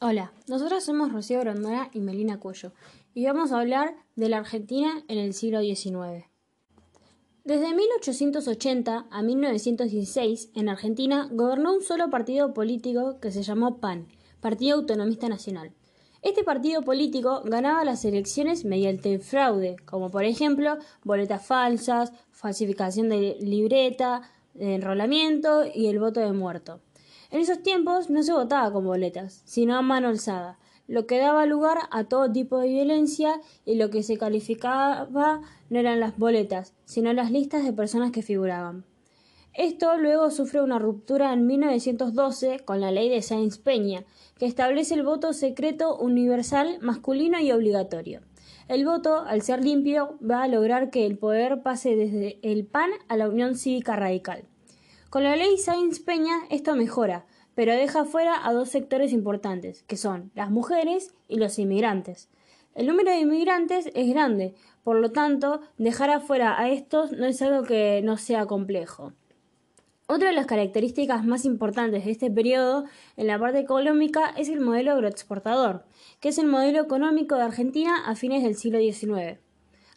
[0.00, 2.70] Hola, nosotros somos Rocío Grondona y Melina Cuello
[3.14, 6.24] y vamos a hablar de la Argentina en el siglo XIX.
[7.42, 14.06] Desde 1880 a 1916, en Argentina gobernó un solo partido político que se llamó PAN,
[14.40, 15.72] Partido Autonomista Nacional.
[16.22, 23.36] Este partido político ganaba las elecciones mediante fraude, como por ejemplo boletas falsas, falsificación de
[23.40, 24.22] libreta,
[24.54, 26.82] enrolamiento y el voto de muerto.
[27.30, 31.44] En esos tiempos no se votaba con boletas, sino a mano alzada, lo que daba
[31.44, 36.72] lugar a todo tipo de violencia y lo que se calificaba no eran las boletas,
[36.86, 38.86] sino las listas de personas que figuraban.
[39.52, 44.04] Esto luego sufre una ruptura en 1912 con la ley de Sáenz Peña,
[44.38, 48.22] que establece el voto secreto universal masculino y obligatorio.
[48.68, 52.90] El voto, al ser limpio, va a lograr que el poder pase desde el PAN
[53.08, 54.44] a la Unión Cívica Radical.
[55.10, 59.96] Con la ley Sáenz Peña esto mejora, pero deja fuera a dos sectores importantes, que
[59.96, 62.28] son las mujeres y los inmigrantes.
[62.74, 67.40] El número de inmigrantes es grande, por lo tanto, dejar afuera a estos no es
[67.40, 69.14] algo que no sea complejo.
[70.08, 72.84] Otra de las características más importantes de este periodo
[73.16, 75.86] en la parte económica es el modelo agroexportador,
[76.20, 79.38] que es el modelo económico de Argentina a fines del siglo XIX.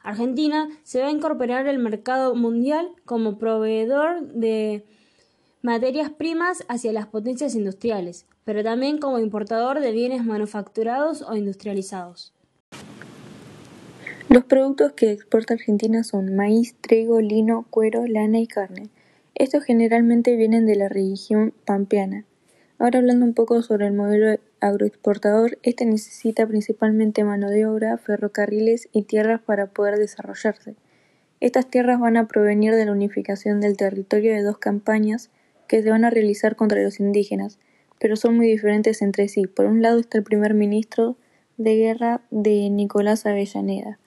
[0.03, 4.85] Argentina se va a incorporar al mercado mundial como proveedor de
[5.61, 12.33] materias primas hacia las potencias industriales, pero también como importador de bienes manufacturados o industrializados.
[14.27, 18.89] Los productos que exporta Argentina son maíz, trigo, lino, cuero, lana y carne.
[19.35, 22.25] Estos generalmente vienen de la región pampeana.
[22.79, 28.89] Ahora hablando un poco sobre el modelo agroexportador, este necesita principalmente mano de obra, ferrocarriles
[28.93, 30.75] y tierras para poder desarrollarse.
[31.39, 35.29] Estas tierras van a provenir de la unificación del territorio de dos campañas
[35.71, 37.57] que se van a realizar contra los indígenas,
[37.97, 39.47] pero son muy diferentes entre sí.
[39.47, 41.15] Por un lado está el primer ministro
[41.55, 43.97] de guerra de Nicolás Avellaneda.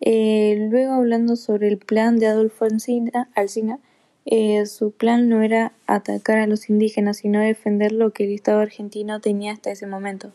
[0.00, 3.78] Eh, luego hablando sobre el plan de Adolfo Alsina,
[4.26, 8.58] eh, su plan no era atacar a los indígenas, sino defender lo que el Estado
[8.58, 10.32] argentino tenía hasta ese momento.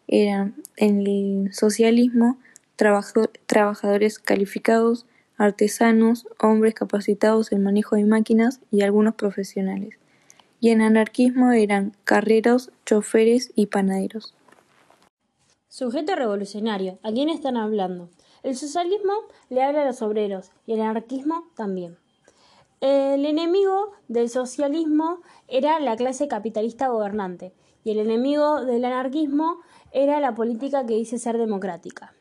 [0.07, 2.37] eran en el socialismo
[2.75, 5.05] trabajadores calificados,
[5.37, 9.97] artesanos, hombres capacitados en manejo de máquinas y algunos profesionales.
[10.59, 14.33] Y en anarquismo eran carreros, choferes y panaderos.
[15.67, 18.09] Sujeto revolucionario, ¿a quién están hablando?
[18.43, 19.13] El socialismo
[19.49, 21.97] le habla a los obreros y el anarquismo también.
[22.79, 27.53] El enemigo del socialismo era la clase capitalista gobernante
[27.83, 29.57] y el enemigo del anarquismo
[29.91, 32.13] era la política que dice ser democrática.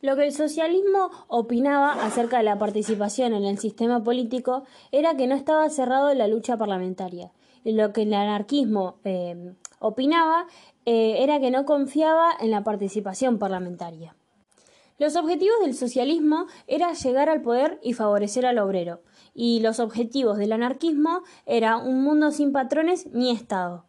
[0.00, 5.26] Lo que el socialismo opinaba acerca de la participación en el sistema político era que
[5.26, 7.32] no estaba cerrado la lucha parlamentaria.
[7.64, 10.46] Y lo que el anarquismo eh, opinaba
[10.84, 14.14] eh, era que no confiaba en la participación parlamentaria.
[14.98, 19.00] Los objetivos del socialismo era llegar al poder y favorecer al obrero,
[19.34, 23.86] y los objetivos del anarquismo era un mundo sin patrones ni Estado.